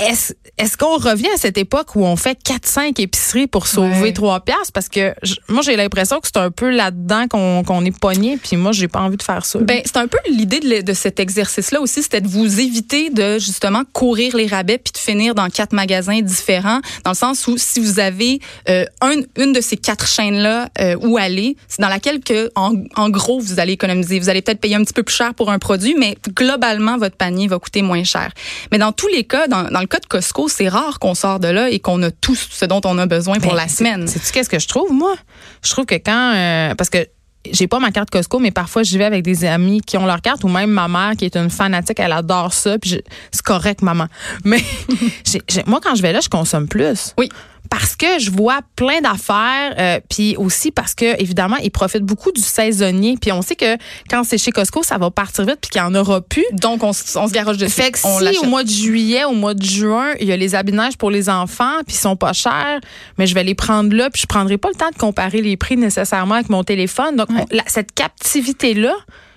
Est-ce 0.01 0.33
est 0.59 0.77
qu'on 0.77 0.97
revient 0.97 1.29
à 1.35 1.39
cette 1.39 1.59
époque 1.59 1.95
où 1.95 2.05
on 2.05 2.17
fait 2.17 2.39
4-5 2.43 3.01
épiceries 3.01 3.47
pour 3.47 3.67
sauver 3.67 4.13
3 4.13 4.41
piastres? 4.41 4.73
Parce 4.73 4.89
que 4.89 5.15
moi, 5.49 5.63
j'ai 5.63 5.77
l'impression 5.77 6.21
que 6.21 6.27
c'est 6.27 6.39
un 6.39 6.51
peu 6.51 6.71
là-dedans 6.71 7.27
qu'on 7.29 7.85
est 7.85 7.99
pogné, 7.99 8.37
puis 8.37 8.57
moi, 8.57 8.73
j'ai 8.73 8.89
pas 8.89 9.01
envie 9.01 9.17
de 9.17 9.23
faire 9.23 9.45
ça. 9.45 9.59
Ben, 9.59 9.83
c'est 9.85 9.97
un 9.97 10.07
peu 10.07 10.19
l'idée 10.29 10.61
de, 10.61 10.83
de, 10.83 10.93
cet 10.93 11.21
exercice-là 11.21 11.81
aussi, 11.81 12.03
c'était 12.03 12.21
de 12.21 12.29
vous 12.29 12.61
éviter 12.61 13.11
de 13.11 13.39
justement 13.39 13.83
courir 13.93 14.37
les 14.37 14.47
rabais 14.47 14.79
puis 14.79 14.93
de 14.93 14.99
finir 14.99 15.35
dans 15.35 15.49
quatre 15.49 15.73
magasins 15.73 16.21
différents, 16.21 16.81
dans 17.05 17.11
le 17.11 17.17
sens 17.17 17.47
où 17.47 17.57
si 17.57 17.81
vous 17.81 17.99
avez 18.01 18.41
euh, 18.69 18.85
un, 19.01 19.17
une 19.37 19.53
de 19.53 19.61
ces 19.61 19.77
quatre 19.77 20.07
chaînes-là 20.07 20.69
euh, 20.81 20.97
où 21.01 21.19
aller, 21.19 21.57
c'est 21.69 21.83
dans 21.83 21.89
laquelle 21.89 22.21
que, 22.21 22.51
en, 22.55 22.73
en, 22.97 23.11
gros, 23.11 23.41
vous 23.41 23.61
allez 23.61 23.73
économiser. 23.73 24.19
Vous 24.19 24.29
allez 24.29 24.43
peut-être 24.43 24.61
payer 24.61 24.77
un 24.77 24.85
petit 24.85 24.93
peu 24.93 25.03
plus 25.03 25.15
cher 25.15 25.35
pour 25.35 25.51
un 25.51 25.59
produit, 25.59 25.95
mais 25.99 26.17
globalement, 26.29 26.97
votre 26.97 27.17
panier 27.17 27.49
va 27.49 27.59
coûter 27.59 27.83
moins 27.83 28.05
cher. 28.05 28.33
Mais 28.73 28.79
dans 28.79 28.93
tous 28.93 29.09
les 29.09 29.25
cas, 29.25 29.47
dans, 29.47 29.65
dans 29.65 29.81
le 29.81 29.87
cas 29.91 30.01
de 30.01 30.07
Costco, 30.07 30.49
c'est 30.49 30.69
rare 30.69 30.99
qu'on 30.99 31.15
sort 31.15 31.41
de 31.41 31.49
là 31.49 31.69
et 31.71 31.81
qu'on 31.81 32.03
a 32.03 32.11
tout 32.11 32.35
ce 32.35 32.65
dont 32.65 32.81
on 32.85 32.97
a 32.99 33.07
besoin 33.07 33.39
pour 33.39 33.51
Ben, 33.53 33.57
la 33.59 33.69
c'est- 33.69 33.77
semaine. 33.77 34.07
Sais-tu 34.07 34.33
qu'est-ce 34.33 34.49
que 34.49 34.59
je 34.59 34.69
trouve, 34.69 34.93
moi? 34.93 35.15
Je 35.63 35.71
trouve 35.71 35.85
que 35.87 35.97
quand. 35.97 36.33
euh, 36.35 36.75
parce 36.75 36.89
que 36.91 37.07
j'ai 37.51 37.67
pas 37.67 37.79
ma 37.79 37.91
carte 37.91 38.11
Costco, 38.11 38.39
mais 38.39 38.51
parfois 38.51 38.83
j'y 38.83 38.99
vais 38.99 39.05
avec 39.07 39.23
des 39.23 39.47
amis 39.47 39.81
qui 39.81 39.97
ont 39.97 40.05
leur 40.05 40.21
carte 40.21 40.45
ou 40.45 40.49
même 40.49 40.71
ma 40.71 40.89
mère 40.89 41.13
qui 41.19 41.25
est 41.25 41.37
une 41.37 41.49
fanatique, 41.49 41.99
elle 41.99 42.13
adore 42.13 42.53
ça. 42.53 42.79
Puis 42.79 43.01
c'est 43.33 43.43
correct, 43.43 43.81
maman. 43.83 44.07
Mais 44.45 44.63
j'ai- 45.25 45.65
moi, 45.67 45.81
quand 45.83 45.95
je 45.95 46.03
vais 46.03 46.13
là, 46.13 46.21
je 46.21 46.29
consomme 46.29 46.69
plus. 46.69 47.15
Oui. 47.19 47.29
Parce 47.71 47.95
que 47.97 48.19
je 48.19 48.31
vois 48.31 48.61
plein 48.77 49.01
d'affaires, 49.01 49.75
euh, 49.79 50.01
puis 50.11 50.37
aussi 50.37 50.71
parce 50.73 50.95
que 50.95 51.21
évidemment 51.23 51.57
ils 51.63 51.71
profitent 51.71 52.03
beaucoup 52.03 52.33
du 52.33 52.41
saisonnier. 52.43 53.17
Puis 53.21 53.31
on 53.33 53.41
sait 53.43 53.55
que 53.57 53.77
quand 54.11 54.25
c'est 54.25 54.39
chez 54.39 54.51
Costco, 54.51 54.83
ça 54.83 54.99
va 54.99 55.11
partir 55.11 55.45
vite, 55.47 55.59
puis 55.63 55.71
qu'il 55.71 55.81
y 55.81 55.85
en 55.85 55.95
aura 55.95 56.21
plus. 56.21 56.45
Donc, 56.53 56.83
on, 56.83 56.89
on 56.91 56.93
se 56.93 57.33
garoche 57.33 57.57
dessus. 57.59 57.81
Fait 57.81 57.93
que 57.93 57.99
on 58.05 58.19
si 58.19 58.39
au 58.39 58.45
mois 58.49 58.65
de 58.65 58.69
juillet, 58.71 59.25
au 59.25 59.33
mois 59.33 59.55
de 59.55 59.63
juin, 59.63 60.15
il 60.21 60.27
y 60.27 60.33
a 60.33 60.37
les 60.37 60.55
habits 60.55 60.73
de 60.73 60.77
neige 60.79 60.97
pour 60.97 61.11
les 61.11 61.29
enfants, 61.31 61.79
puis 61.87 61.95
ils 61.97 62.01
sont 62.01 62.17
pas 62.17 62.33
chers, 62.33 62.81
mais 63.19 63.27
je 63.29 63.35
vais 63.35 63.45
les 63.45 63.55
prendre 63.55 63.95
là, 63.95 64.11
puis 64.11 64.21
je 64.23 64.27
prendrai 64.27 64.59
pas 64.59 64.69
le 64.69 64.75
temps 64.75 64.91
de 64.91 64.99
comparer 64.99 65.41
les 65.41 65.57
prix 65.57 65.77
nécessairement 65.77 66.35
avec 66.35 66.49
mon 66.51 66.65
téléphone. 66.65 67.15
Donc, 67.17 67.29
on- 67.31 67.47
la- 67.53 67.63
cette 67.69 67.93
captivité-là, 67.93 68.95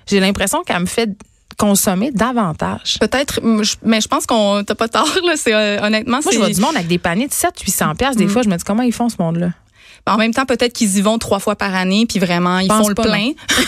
j'ai 0.09 0.19
l'impression 0.19 0.63
qu'elle 0.63 0.79
me 0.79 0.85
fait 0.87 1.09
consommer 1.57 2.11
davantage. 2.11 2.97
Peut-être, 2.99 3.39
mais 3.83 4.01
je 4.01 4.07
pense 4.07 4.25
qu'on 4.25 4.63
t'as 4.65 4.75
pas 4.75 4.87
tort 4.87 5.07
là. 5.25 5.33
C'est 5.35 5.53
euh, 5.53 5.81
honnêtement, 5.81 6.19
Moi, 6.23 6.31
je 6.31 6.37
vois 6.37 6.49
du 6.49 6.61
monde 6.61 6.75
avec 6.75 6.87
des 6.87 6.97
paniers 6.97 7.27
de 7.27 7.33
7 7.33 7.59
800 7.59 7.95
pièces 7.95 8.15
Des 8.15 8.27
fois, 8.27 8.41
je 8.41 8.49
me 8.49 8.55
dis 8.55 8.63
comment 8.63 8.83
ils 8.83 8.93
font 8.93 9.09
ce 9.09 9.15
monde-là? 9.19 9.49
En 10.05 10.17
même 10.17 10.33
temps, 10.33 10.45
peut-être 10.45 10.73
qu'ils 10.73 10.97
y 10.97 11.01
vont 11.01 11.17
trois 11.17 11.39
fois 11.39 11.55
par 11.55 11.73
année, 11.73 12.05
puis 12.05 12.19
vraiment, 12.19 12.59
ils 12.59 12.67
Pense 12.67 12.81
font 12.83 12.89
le 12.89 12.95
pas, 12.95 13.03
plein. 13.03 13.31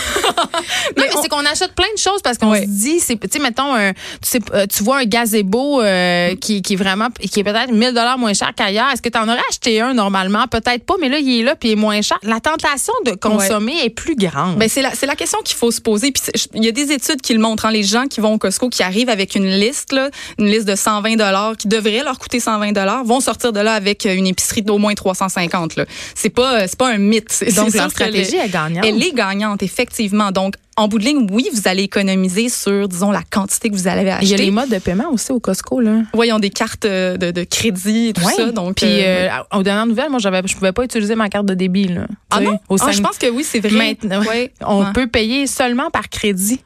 Non, 0.98 1.04
mais, 1.04 1.10
on- 1.16 1.22
c'est 1.22 1.30
qu'on 1.30 1.46
achète 1.46 1.74
plein 1.74 1.88
de 1.94 2.00
choses 2.00 2.22
parce 2.22 2.38
qu'on 2.38 2.54
se 2.56 2.62
dit, 2.66 3.00
c'est, 3.00 3.16
tu 3.20 3.28
sais, 3.32 3.40
mettons, 3.40 3.74
un, 3.74 3.94
tu, 3.94 4.00
sais, 4.24 4.40
euh, 4.54 4.66
tu 4.68 4.84
vois 4.84 4.98
un 5.00 5.06
gazebo 5.06 5.82
euh, 5.82 6.36
qui, 6.36 6.62
qui 6.62 6.74
est 6.74 6.76
vraiment, 6.76 7.08
qui 7.20 7.40
est 7.40 7.44
peut-être 7.44 7.72
1000 7.72 7.90
dollars 7.90 8.18
moins 8.18 8.34
cher 8.34 8.52
qu'ailleurs. 8.56 8.90
Est-ce 8.92 9.02
que 9.02 9.10
tu 9.10 9.18
en 9.18 9.28
aurais 9.28 9.42
acheté 9.50 9.82
un 9.82 9.94
normalement? 9.94 10.46
Peut-être 10.48 10.86
pas, 10.86 10.96
mais 11.00 11.10
là, 11.10 11.18
il 11.20 11.40
est 11.40 11.44
là 11.44 11.56
puis 11.56 11.70
il 11.70 11.72
est 11.74 11.76
moins 11.76 12.02
cher. 12.02 12.18
La 12.24 12.40
tentation 12.40 12.94
de 13.06 13.12
consommer 13.12 13.74
est 13.84 13.90
plus 13.90 14.16
grande. 14.16 14.58
Ben 14.58 14.68
c'est 14.70 14.82
la 14.82 14.94
c'est 14.94 15.06
la 15.06 15.16
question 15.16 15.40
qu'il 15.44 15.56
faut 15.58 15.72
se 15.72 15.82
poser. 15.82 16.12
Puis 16.12 16.24
il 16.54 16.64
y 16.66 16.68
a 16.68 16.72
des 16.72 16.92
études 16.92 17.22
qui 17.22 17.34
le 17.34 17.40
montrent. 17.40 17.66
hein, 17.66 17.72
les 17.72 17.84
gens 17.84 18.06
qui 18.08 18.20
vont 18.22 18.34
au 18.34 18.38
Costco, 18.38 18.70
qui 18.70 18.84
arrivent 18.84 19.10
avec 19.10 19.36
une 19.36 19.50
liste, 19.50 19.92
là, 19.94 20.10
une 20.38 20.48
liste 20.48 20.66
de 20.68 20.76
120 20.76 21.16
dollars, 21.16 21.56
qui 21.58 21.68
devrait 21.68 22.04
leur 22.04 22.20
coûter 22.20 22.40
120 22.40 22.72
dollars, 22.74 23.04
vont 23.04 23.20
sortir 23.20 23.54
de 23.54 23.60
là 23.60 23.74
avec 23.74 24.06
une 24.06 24.28
épicerie 24.28 24.62
d'au 24.62 24.78
moins 24.78 24.94
350. 24.94 25.76
Là. 25.78 25.86
C'est 26.26 26.32
pas 26.32 26.68
c'est 26.68 26.78
pas 26.80 26.90
un 26.92 26.98
mythe. 26.98 27.32
C'est- 27.32 27.56
Donc, 27.56 27.72
leur 27.76 27.92
stratégie 27.92 28.36
est 28.38 28.50
gagnante. 28.50 28.84
Elle 28.84 29.02
est 29.04 29.12
gagnante, 29.14 29.62
effectivement. 29.62 30.32
Donc 30.32 30.56
en 30.76 30.88
bout 30.88 30.98
de 30.98 31.04
ligne, 31.06 31.28
oui, 31.32 31.48
vous 31.54 31.68
allez 31.70 31.84
économiser 31.84 32.50
sur, 32.50 32.90
disons, 32.90 33.12
la 33.12 33.22
quantité 33.22 33.70
que 33.70 33.76
vous 33.76 33.88
allez 33.88 34.10
acheter. 34.10 34.26
Il 34.26 34.32
y 34.32 34.34
a 34.34 34.38
les 34.38 34.50
modes 34.52 34.70
de 34.70 34.80
paiement 34.80 35.10
aussi 35.12 35.32
au 35.32 35.40
Costco, 35.40 35.80
là. 35.80 36.02
Voyons 36.14 36.40
des 36.40 36.50
cartes 36.50 36.84
euh, 36.86 37.16
de, 37.16 37.30
de 37.32 37.44
crédit 37.44 38.08
et 38.08 38.14
tout 38.14 38.26
Ouais. 38.26 38.34
ça. 38.34 38.52
Donc, 38.52 38.78
Puis, 38.78 38.88
euh, 38.90 39.30
euh, 39.30 39.58
aux 39.58 39.64
dernières 39.64 39.86
nouvelles, 39.86 40.10
moi, 40.10 40.20
j'avais, 40.20 40.42
je 40.46 40.54
pouvais 40.56 40.74
pas 40.74 40.84
utiliser 40.84 41.16
ma 41.16 41.30
carte 41.30 41.46
de 41.46 41.54
débit, 41.54 41.88
là. 41.90 42.08
ah 42.32 42.42
non? 42.42 42.60
Au 42.70 42.78
Ah, 42.82 42.92
je 42.92 43.02
pense 43.02 43.18
que 43.20 43.30
oui, 43.30 43.46
c'est 43.48 43.60
vrai. 43.62 43.70
Maintenant, 44.04 44.22
Ouais. 44.26 44.52
on 44.66 44.80
Ouais. 44.84 44.92
peut 44.94 45.08
payer 45.08 45.46
seulement 45.48 45.90
par 45.92 46.10
crédit. 46.10 46.60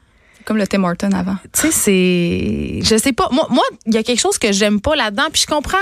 Comme 0.46 0.56
le 0.56 0.66
Tim 0.66 0.82
Horton 0.82 1.12
avant. 1.12 1.36
tu 1.52 1.60
sais, 1.60 1.70
c'est. 1.70 2.80
Je 2.82 2.96
sais 3.00 3.12
pas. 3.12 3.28
Moi, 3.30 3.46
moi, 3.50 3.62
il 3.86 3.94
y 3.94 3.98
a 3.98 4.02
quelque 4.02 4.20
chose 4.20 4.38
que 4.38 4.50
j'aime 4.52 4.80
pas 4.80 4.96
là-dedans. 4.96 5.26
Puis 5.32 5.42
je 5.42 5.46
comprends. 5.46 5.76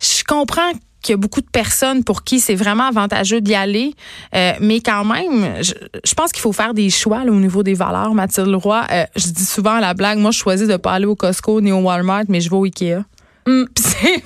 Je 0.00 0.24
comprends 0.24 0.72
qu'il 1.02 1.12
y 1.12 1.14
a 1.14 1.16
beaucoup 1.16 1.40
de 1.40 1.50
personnes 1.50 2.04
pour 2.04 2.24
qui 2.24 2.40
c'est 2.40 2.54
vraiment 2.54 2.84
avantageux 2.84 3.40
d'y 3.40 3.54
aller. 3.54 3.94
Euh, 4.34 4.52
mais 4.60 4.80
quand 4.80 5.04
même, 5.04 5.62
je, 5.62 5.74
je 6.04 6.14
pense 6.14 6.32
qu'il 6.32 6.40
faut 6.40 6.52
faire 6.52 6.74
des 6.74 6.90
choix 6.90 7.24
là, 7.24 7.32
au 7.32 7.40
niveau 7.40 7.62
des 7.62 7.74
valeurs. 7.74 8.14
Mathilde 8.14 8.54
Roy, 8.54 8.84
euh, 8.90 9.04
je 9.16 9.28
dis 9.28 9.44
souvent 9.44 9.74
à 9.74 9.80
la 9.80 9.94
blague, 9.94 10.18
moi, 10.18 10.30
je 10.30 10.38
choisis 10.38 10.68
de 10.68 10.76
pas 10.76 10.92
aller 10.92 11.06
au 11.06 11.16
Costco 11.16 11.60
ni 11.60 11.72
au 11.72 11.80
Walmart, 11.80 12.24
mais 12.28 12.40
je 12.40 12.48
vais 12.48 12.56
au 12.56 12.64
Ikea. 12.64 13.04
Mm. 13.46 13.64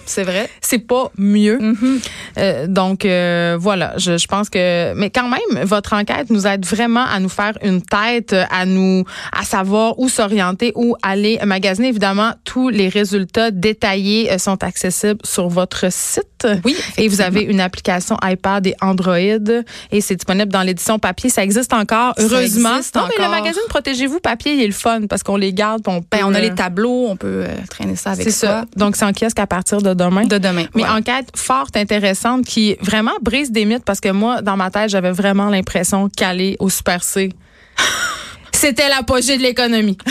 C'est- 0.06 0.22
vrai. 0.24 0.48
c'est 0.60 0.78
pas 0.78 1.10
mieux. 1.18 1.58
Mhm. 1.58 2.00
Euh, 2.38 2.66
donc 2.66 3.04
euh, 3.04 3.56
voilà, 3.58 3.94
je, 3.98 4.16
je 4.16 4.26
pense 4.26 4.48
que 4.48 4.94
mais 4.94 5.10
quand 5.10 5.28
même 5.28 5.64
votre 5.64 5.92
enquête 5.92 6.30
nous 6.30 6.46
aide 6.46 6.64
vraiment 6.64 7.04
à 7.04 7.18
nous 7.20 7.28
faire 7.28 7.52
une 7.62 7.82
tête, 7.82 8.34
à 8.50 8.64
nous 8.66 9.04
à 9.32 9.44
savoir 9.44 9.98
où 9.98 10.08
s'orienter, 10.08 10.72
où 10.74 10.96
aller 11.02 11.38
magasiner 11.44 11.88
évidemment 11.88 12.32
tous 12.44 12.68
les 12.68 12.88
résultats 12.88 13.50
détaillés 13.50 14.32
euh, 14.32 14.38
sont 14.38 14.62
accessibles 14.62 15.20
sur 15.24 15.48
votre 15.48 15.90
site. 15.92 16.46
Oui. 16.64 16.76
Et 16.98 17.08
vous 17.08 17.20
avez 17.22 17.40
une 17.42 17.60
application 17.60 18.16
iPad 18.22 18.66
et 18.66 18.74
Android 18.82 19.16
et 19.18 20.00
c'est 20.00 20.16
disponible 20.16 20.52
dans 20.52 20.62
l'édition 20.62 20.98
papier, 20.98 21.30
ça 21.30 21.42
existe 21.42 21.72
encore 21.72 22.14
Ça 22.16 22.22
heureusement. 22.22 22.76
existe 22.76 22.94
non 22.96 23.02
mais 23.08 23.14
le 23.18 23.24
encore. 23.24 23.40
magazine 23.40 23.62
Protégez-vous 23.68 24.20
papier, 24.20 24.54
il 24.54 24.62
est 24.62 24.66
le 24.66 24.72
fun 24.72 25.06
parce 25.08 25.22
qu'on 25.22 25.36
les 25.36 25.52
garde, 25.52 25.82
on 25.86 26.00
peut, 26.02 26.06
Ben, 26.12 26.20
on 26.24 26.34
a 26.34 26.40
les 26.40 26.54
tableaux, 26.54 27.06
on 27.08 27.16
peut 27.16 27.44
euh, 27.44 27.48
traîner 27.70 27.96
ça 27.96 28.10
avec 28.10 28.30
ça. 28.30 28.64
Donc 28.76 28.96
c'est 28.96 29.05
en 29.06 29.12
kiosque 29.12 29.38
à 29.38 29.46
partir 29.46 29.80
de 29.82 29.94
demain. 29.94 30.24
De 30.24 30.38
demain. 30.38 30.66
Mais 30.74 30.82
Ouais. 30.82 30.88
enquête 30.88 31.28
fort 31.36 31.68
intéressante 31.74 32.44
qui 32.44 32.76
vraiment 32.80 33.12
brise 33.22 33.50
des 33.52 33.64
mythes 33.64 33.84
parce 33.84 34.00
que 34.00 34.10
moi, 34.10 34.42
dans 34.42 34.56
ma 34.56 34.70
tête, 34.70 34.90
j'avais 34.90 35.12
vraiment 35.12 35.48
l'impression 35.48 36.08
qu'aller 36.08 36.56
au 36.58 36.68
Super 36.70 37.02
C, 37.02 37.30
c'était 38.52 38.88
l'apogée 38.88 39.36
de 39.36 39.42
l'économie. 39.42 39.98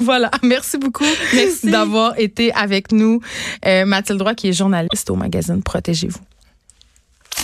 voilà. 0.00 0.30
Merci 0.42 0.78
beaucoup 0.78 1.04
Merci. 1.34 1.70
d'avoir 1.70 2.18
été 2.18 2.52
avec 2.54 2.92
nous. 2.92 3.20
Euh, 3.66 3.84
Mathilde 3.86 4.22
Roy, 4.22 4.34
qui 4.34 4.48
est 4.48 4.52
journaliste 4.52 5.10
au 5.10 5.14
magazine 5.16 5.62
Protégez-vous. 5.62 6.18